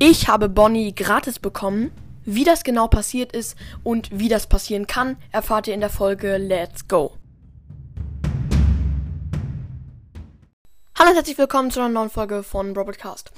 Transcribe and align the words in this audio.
Ich 0.00 0.28
habe 0.28 0.48
Bonnie 0.48 0.94
gratis 0.94 1.40
bekommen. 1.40 1.90
Wie 2.24 2.44
das 2.44 2.62
genau 2.62 2.86
passiert 2.86 3.32
ist 3.32 3.56
und 3.82 4.16
wie 4.16 4.28
das 4.28 4.46
passieren 4.46 4.86
kann, 4.86 5.16
erfahrt 5.32 5.66
ihr 5.66 5.74
in 5.74 5.80
der 5.80 5.90
Folge 5.90 6.36
Let's 6.36 6.86
Go. 6.86 7.16
Hallo 10.96 11.10
und 11.10 11.16
herzlich 11.16 11.36
willkommen 11.36 11.72
zu 11.72 11.80
einer 11.80 11.88
neuen 11.88 12.10
Folge 12.10 12.44
von 12.44 12.76
Robotcast. 12.76 13.32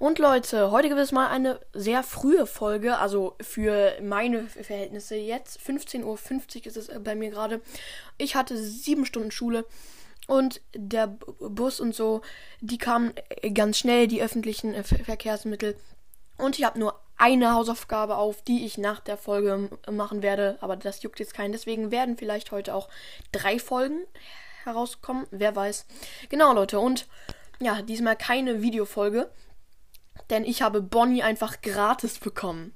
Und 0.00 0.18
Leute, 0.18 0.72
heute 0.72 0.88
gibt 0.88 1.00
es 1.00 1.12
mal 1.12 1.28
eine 1.28 1.60
sehr 1.74 2.02
frühe 2.02 2.44
Folge, 2.46 2.98
also 2.98 3.36
für 3.40 3.92
meine 4.02 4.48
Verhältnisse 4.48 5.14
jetzt. 5.14 5.60
15.50 5.60 6.02
Uhr 6.02 6.66
ist 6.66 6.76
es 6.76 6.88
äh, 6.88 6.98
bei 6.98 7.14
mir 7.14 7.30
gerade. 7.30 7.60
Ich 8.18 8.34
hatte 8.34 8.56
sieben 8.56 9.06
Stunden 9.06 9.30
Schule 9.30 9.64
und 10.26 10.60
der 10.74 11.06
Bus 11.06 11.78
und 11.78 11.94
so, 11.94 12.22
die 12.60 12.78
kamen 12.78 13.12
äh, 13.42 13.52
ganz 13.52 13.78
schnell, 13.78 14.08
die 14.08 14.22
öffentlichen 14.22 14.74
äh, 14.74 14.82
Verkehrsmittel. 14.82 15.76
Und 16.40 16.58
ich 16.58 16.64
habe 16.64 16.78
nur 16.78 16.98
eine 17.16 17.52
Hausaufgabe 17.52 18.16
auf, 18.16 18.42
die 18.42 18.64
ich 18.64 18.78
nach 18.78 19.00
der 19.00 19.16
Folge 19.16 19.68
machen 19.90 20.22
werde. 20.22 20.56
Aber 20.60 20.76
das 20.76 21.02
juckt 21.02 21.20
jetzt 21.20 21.34
keinen. 21.34 21.52
Deswegen 21.52 21.90
werden 21.90 22.16
vielleicht 22.16 22.50
heute 22.50 22.74
auch 22.74 22.88
drei 23.30 23.58
Folgen 23.58 24.06
herauskommen. 24.64 25.26
Wer 25.30 25.54
weiß. 25.54 25.86
Genau, 26.30 26.52
Leute. 26.52 26.80
Und 26.80 27.06
ja, 27.60 27.82
diesmal 27.82 28.16
keine 28.16 28.62
Videofolge. 28.62 29.30
Denn 30.30 30.44
ich 30.44 30.62
habe 30.62 30.80
Bonnie 30.80 31.22
einfach 31.22 31.60
gratis 31.60 32.18
bekommen. 32.18 32.74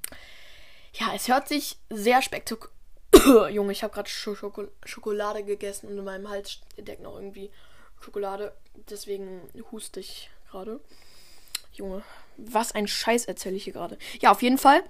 Ja, 0.93 1.13
es 1.15 1.27
hört 1.27 1.47
sich 1.47 1.77
sehr 1.89 2.21
spektakulär. 2.21 2.69
Junge, 3.49 3.71
ich 3.71 3.83
habe 3.83 3.93
gerade 3.93 4.09
Schoko 4.09 4.67
Schokolade 4.83 5.43
gegessen 5.43 5.87
und 5.87 5.97
in 5.97 6.03
meinem 6.03 6.29
Hals 6.29 6.59
steckt 6.73 7.01
noch 7.01 7.15
irgendwie 7.15 7.51
Schokolade. 7.99 8.53
Deswegen 8.89 9.41
huste 9.71 9.99
ich 9.99 10.29
gerade. 10.51 10.79
Junge, 11.77 12.03
was 12.37 12.73
ein 12.73 12.87
Scheiß 12.87 13.25
erzähle 13.25 13.55
ich 13.55 13.65
hier 13.65 13.73
gerade. 13.73 13.97
Ja, 14.21 14.31
auf 14.31 14.41
jeden 14.41 14.57
Fall 14.57 14.83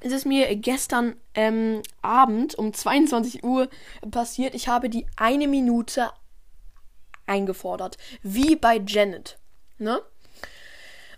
ist 0.00 0.12
es 0.12 0.24
mir 0.24 0.54
gestern 0.56 1.16
ähm, 1.34 1.82
Abend 2.02 2.54
um 2.54 2.72
22 2.72 3.42
Uhr 3.42 3.68
passiert. 4.10 4.54
Ich 4.54 4.68
habe 4.68 4.88
die 4.88 5.06
eine 5.16 5.48
Minute 5.48 6.10
eingefordert. 7.26 7.96
Wie 8.22 8.56
bei 8.56 8.80
Janet. 8.84 9.38
Ne? 9.78 10.00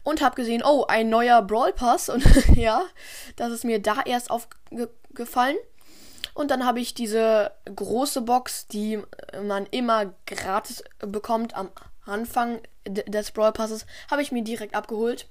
Und 0.03 0.22
habe 0.22 0.36
gesehen, 0.36 0.62
oh, 0.64 0.86
ein 0.88 1.11
neuer 1.11 1.42
Brawl 1.42 1.72
Pass. 1.72 2.08
Und 2.08 2.25
ja, 2.56 2.84
das 3.36 3.53
ist 3.53 3.64
mir 3.64 3.81
da 3.81 4.03
erst 4.05 4.31
aufgefallen. 4.31 5.56
Und 6.33 6.50
dann 6.50 6.64
habe 6.64 6.81
ich 6.81 6.94
diese 6.94 7.53
große 7.64 8.22
Box, 8.22 8.66
die 8.66 9.03
man 9.42 9.66
immer 9.66 10.14
gratis 10.27 10.83
bekommt 10.98 11.55
am 11.55 11.70
Anfang 12.11 12.61
des 12.86 13.30
Brawl 13.30 13.53
Passes, 13.53 13.86
habe 14.11 14.22
ich 14.22 14.33
mir 14.33 14.42
direkt 14.42 14.75
abgeholt 14.75 15.28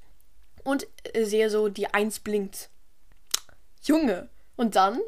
und 0.64 0.88
sehe 1.16 1.50
so, 1.50 1.70
die 1.70 1.94
1 1.94 2.20
blinkt. 2.20 2.70
Junge! 3.84 4.30
Und 4.56 4.76
dann 4.76 5.00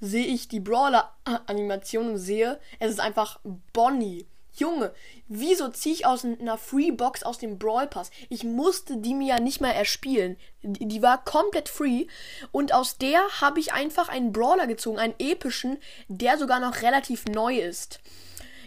sehe 0.00 0.26
ich 0.26 0.48
die 0.48 0.60
Brawler-Animation 0.60 2.10
und 2.10 2.18
sehe, 2.18 2.58
es 2.80 2.90
ist 2.90 3.00
einfach 3.00 3.38
Bonnie. 3.72 4.26
Junge, 4.54 4.92
wieso 5.28 5.68
ziehe 5.68 5.94
ich 5.94 6.04
aus 6.04 6.24
einer 6.24 6.58
Free-Box 6.58 7.22
aus 7.22 7.38
dem 7.38 7.58
Brawl 7.58 7.86
Pass? 7.86 8.10
Ich 8.28 8.44
musste 8.44 8.98
die 8.98 9.14
mir 9.14 9.28
ja 9.36 9.40
nicht 9.40 9.62
mal 9.62 9.70
erspielen. 9.70 10.36
Die, 10.62 10.86
die 10.86 11.00
war 11.00 11.24
komplett 11.24 11.70
free. 11.70 12.06
Und 12.50 12.74
aus 12.74 12.98
der 12.98 13.22
habe 13.40 13.60
ich 13.60 13.72
einfach 13.72 14.10
einen 14.10 14.32
Brawler 14.32 14.66
gezogen, 14.66 14.98
einen 14.98 15.14
epischen, 15.18 15.78
der 16.08 16.36
sogar 16.36 16.60
noch 16.60 16.82
relativ 16.82 17.24
neu 17.26 17.60
ist. 17.60 18.00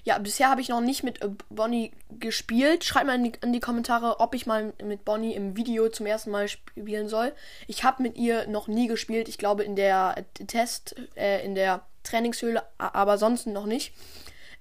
Ja, 0.06 0.20
bisher 0.20 0.52
habe 0.52 0.62
ich 0.62 0.70
noch 0.70 0.82
nicht 0.82 1.04
mit 1.04 1.24
äh, 1.24 1.30
Bonnie 1.50 1.92
gespielt. 2.20 2.84
Schreibt 2.84 3.08
mal 3.08 3.16
in 3.16 3.24
die, 3.24 3.34
in 3.42 3.52
die, 3.52 3.60
Kommentare, 3.60 4.20
ob 4.20 4.36
ich 4.36 4.46
mal 4.46 4.72
mit 4.84 5.04
Bonnie 5.04 5.34
im 5.34 5.58
Video 5.58 5.90
zum 5.90 6.06
ersten 6.06 6.30
Mal 6.30 6.48
spielen 6.48 7.10
soll. 7.10 7.34
Ich 7.68 7.84
habe 7.84 8.04
mit 8.04 8.16
ihr 8.16 8.46
noch 8.46 8.68
nie 8.68 8.88
gespielt. 8.88 9.28
Ich 9.28 9.40
glaube 9.40 9.64
in 9.64 9.76
der 9.76 10.24
Test, 10.46 10.96
äh, 11.16 11.44
in 11.44 11.56
der 11.56 11.84
Trainingshöhle, 12.04 12.64
aber 12.78 13.18
sonst 13.18 13.48
noch 13.48 13.66
nicht. 13.66 13.94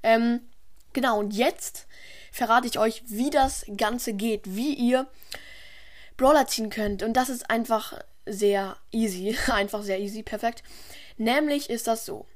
Ähm, 0.03 0.41
genau, 0.95 1.19
und 1.19 1.35
jetzt 1.35 1.87
verrate 2.33 2.67
ich 2.67 2.79
euch, 2.79 3.03
wie 3.07 3.29
das 3.29 3.67
Ganze 3.77 4.15
geht, 4.15 4.57
wie 4.57 4.73
ihr 4.73 5.07
Brawler 6.17 6.47
ziehen 6.47 6.71
könnt. 6.71 7.03
Und 7.03 7.19
das 7.19 7.29
ist 7.29 7.51
einfach 7.51 8.01
sehr 8.25 8.79
easy. 8.93 9.37
einfach 9.53 9.83
sehr 9.83 10.01
easy, 10.01 10.23
perfekt. 10.23 10.63
Nämlich 11.19 11.69
ist 11.69 11.87
das 11.87 12.07
so 12.07 12.27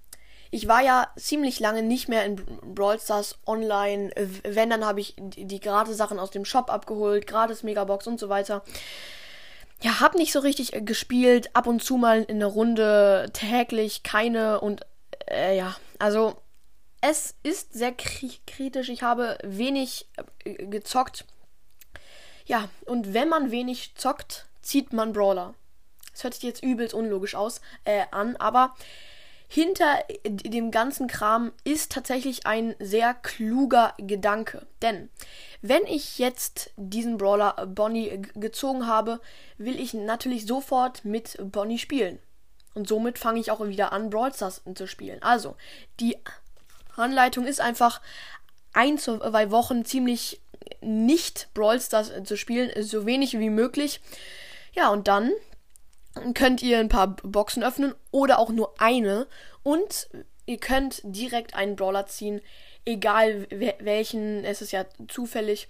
ich 0.51 0.69
war 0.69 0.83
ja 0.83 1.09
ziemlich 1.17 1.61
lange 1.61 1.83
nicht 1.83 2.09
mehr 2.09 2.25
in 2.25 2.37
Brawl 2.75 2.99
Stars 2.99 3.39
online. 3.47 4.11
Wenn, 4.45 4.71
dann 4.71 4.85
habe 4.85 5.01
ich 5.01 5.15
die, 5.19 5.61
gratis 5.61 5.97
Sachen 5.97 6.19
aus 6.19 6.31
dem 6.31 6.45
Shop 6.45 6.71
abgeholt, 6.71 7.27
gratis 7.27 7.63
Megabox 7.63 8.07
und 8.07 8.19
so 8.19 8.29
weiter. 8.29 8.63
Ja, 9.81 10.01
hab 10.01 10.15
nicht 10.15 10.33
so 10.33 10.41
richtig 10.41 10.73
äh, 10.73 10.81
gespielt, 10.81 11.55
ab 11.55 11.67
und 11.67 11.83
zu 11.83 11.97
mal 11.97 12.23
in 12.25 12.41
der 12.41 12.49
Runde, 12.49 13.31
täglich 13.33 14.03
keine 14.03 14.61
und 14.61 14.81
äh, 15.31 15.57
ja, 15.57 15.77
also 15.99 16.37
es 17.01 17.37
ist 17.45 17.75
sehr 17.75 17.93
kritisch. 17.93 18.89
Ich 18.89 19.03
habe 19.03 19.39
wenig 19.45 20.09
äh, 20.45 20.67
gezockt. 20.67 21.27
Ja, 22.47 22.69
und 22.87 23.15
wenn 23.15 23.29
man 23.29 23.51
wenig 23.51 23.95
zockt, 23.95 24.47
zieht 24.63 24.93
man 24.93 25.13
Brawler. 25.13 25.55
Das 26.13 26.25
hört 26.25 26.35
sich 26.35 26.43
jetzt 26.43 26.65
übelst 26.65 26.95
unlogisch 26.95 27.35
aus 27.37 27.61
äh, 27.85 28.05
an, 28.11 28.35
aber 28.37 28.75
hinter 29.49 30.05
dem 30.27 30.71
ganzen 30.71 31.09
Kram 31.09 31.53
ist 31.65 31.91
tatsächlich 31.91 32.47
ein 32.47 32.75
sehr 32.79 33.15
kluger 33.15 33.95
Gedanke. 33.97 34.67
Denn 34.83 35.09
wenn 35.63 35.87
ich 35.87 36.19
jetzt 36.19 36.71
diesen 36.77 37.17
Brawler 37.17 37.67
Bonnie 37.67 38.23
gezogen 38.35 38.87
habe, 38.87 39.21
will 39.57 39.81
ich 39.81 39.95
natürlich 39.95 40.47
sofort 40.47 41.05
mit 41.05 41.39
Bonnie 41.41 41.79
spielen. 41.79 42.19
Und 42.75 42.87
somit 42.87 43.19
fange 43.19 43.41
ich 43.41 43.51
auch 43.51 43.67
wieder 43.67 43.93
an, 43.93 44.11
Brawl 44.11 44.33
Stars 44.35 44.63
zu 44.75 44.87
spielen. 44.87 45.23
Also, 45.23 45.57
die 45.99 46.17
Anleitung 46.95 47.47
ist 47.47 47.61
einfach 47.61 48.03
ein, 48.75 48.99
zwei 48.99 49.51
Wochen 49.51 49.85
ziemlich 49.85 50.41
nicht 50.83 51.49
Brawl 51.55 51.81
Stars 51.81 52.13
zu 52.25 52.37
spielen, 52.37 52.71
so 52.83 53.07
wenig 53.07 53.39
wie 53.39 53.51
möglich. 53.51 54.01
Ja, 54.75 54.91
und 54.91 55.09
dann 55.09 55.33
könnt 56.35 56.63
ihr 56.63 56.79
ein 56.79 56.89
paar 56.89 57.17
Boxen 57.17 57.63
öffnen 57.63 57.95
oder 58.11 58.39
auch 58.39 58.51
nur 58.51 58.75
eine 58.81 59.27
und 59.63 60.09
ihr 60.47 60.59
könnt 60.59 61.01
direkt 61.05 61.55
einen 61.55 61.77
Brawler 61.77 62.07
ziehen, 62.07 62.41
egal 62.85 63.47
welchen, 63.51 64.45
es 64.45 64.63
ist 64.63 64.73
ja 64.73 64.87
zufällig. 65.09 65.69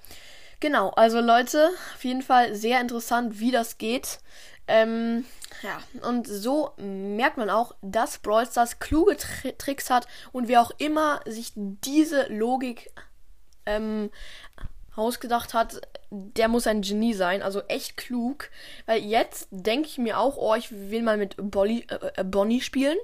Genau, 0.61 0.91
also 0.91 1.21
Leute, 1.21 1.71
auf 1.95 2.05
jeden 2.05 2.23
Fall 2.23 2.55
sehr 2.55 2.81
interessant, 2.81 3.39
wie 3.41 3.51
das 3.51 3.79
geht. 3.79 4.19
Ähm, 4.67 5.25
ja, 5.63 5.81
und 6.07 6.27
so 6.27 6.73
merkt 6.77 7.39
man 7.39 7.49
auch, 7.49 7.75
dass 7.81 8.19
Brawl 8.19 8.47
Stars 8.47 8.79
kluge 8.79 9.17
Tri 9.17 9.55
Tricks 9.57 9.89
hat 9.89 10.07
und 10.31 10.47
wer 10.47 10.61
auch 10.61 10.73
immer 10.79 11.21
sich 11.27 11.53
diese 11.55 12.27
Logik 12.33 12.91
ähm, 13.65 14.11
ausgedacht 14.99 15.55
hat, 15.55 15.81
der 16.11 16.49
muss 16.49 16.67
ein 16.67 16.83
Genie 16.83 17.15
sein, 17.15 17.43
also 17.43 17.63
echt 17.69 17.97
klug. 17.97 18.51
Weil 18.87 19.03
jetzt 19.03 19.49
denke 19.51 19.89
ich 19.89 19.99
mir 19.99 20.19
auch, 20.19 20.37
oh, 20.37 20.55
ich 20.55 20.71
will 20.71 21.03
mal 21.03 21.17
mit 21.17 21.37
Bolli, 21.39 21.87
äh, 21.89 22.21
äh 22.21 22.25
Bonnie 22.25 22.61
spielen. 22.61 22.99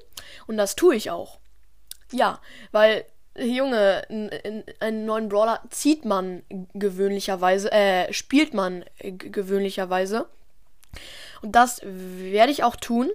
Und 0.46 0.56
das 0.56 0.76
tue 0.76 0.96
ich 0.96 1.10
auch. 1.10 1.38
Ja, 2.12 2.40
weil, 2.72 3.04
Junge, 3.36 4.06
einen 4.80 5.04
neuen 5.06 5.28
Brawler 5.28 5.62
zieht 5.70 6.04
man 6.04 6.42
gewöhnlicherweise, 6.74 7.72
äh, 7.72 8.12
spielt 8.12 8.54
man 8.54 8.84
gewöhnlicherweise. 9.00 10.28
Und 11.42 11.52
das 11.52 11.80
werde 11.84 12.52
ich 12.52 12.62
auch 12.62 12.76
tun. 12.76 13.10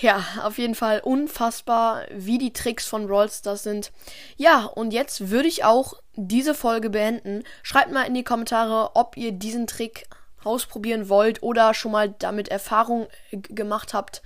Ja, 0.00 0.24
auf 0.42 0.56
jeden 0.56 0.74
Fall 0.74 1.00
unfassbar, 1.00 2.04
wie 2.10 2.38
die 2.38 2.54
Tricks 2.54 2.86
von 2.86 3.06
Brawl 3.06 3.30
Stars 3.30 3.62
sind. 3.62 3.92
Ja, 4.36 4.64
und 4.64 4.92
jetzt 4.92 5.30
würde 5.30 5.48
ich 5.48 5.64
auch 5.64 5.94
diese 6.16 6.54
Folge 6.54 6.88
beenden. 6.88 7.44
Schreibt 7.62 7.92
mal 7.92 8.04
in 8.04 8.14
die 8.14 8.24
Kommentare, 8.24 8.92
ob 8.94 9.18
ihr 9.18 9.32
diesen 9.32 9.66
Trick 9.66 10.06
ausprobieren 10.42 11.10
wollt 11.10 11.42
oder 11.42 11.74
schon 11.74 11.92
mal 11.92 12.14
damit 12.18 12.48
Erfahrung 12.48 13.08
gemacht 13.30 13.92
habt. 13.92 14.22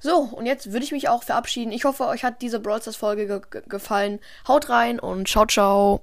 So, 0.00 0.18
und 0.18 0.46
jetzt 0.46 0.72
würde 0.72 0.84
ich 0.84 0.92
mich 0.92 1.08
auch 1.08 1.22
verabschieden. 1.22 1.72
Ich 1.72 1.84
hoffe, 1.84 2.06
euch 2.06 2.24
hat 2.24 2.42
diese 2.42 2.58
Brawl 2.58 2.80
Stars 2.80 2.96
Folge 2.96 3.40
ge 3.50 3.62
gefallen. 3.68 4.18
Haut 4.48 4.68
rein 4.68 4.98
und 4.98 5.28
ciao, 5.28 5.46
ciao. 5.46 5.96